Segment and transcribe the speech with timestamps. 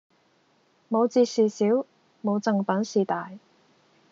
[0.89, 1.67] 冇折事小，
[2.23, 3.33] 冇贈品事大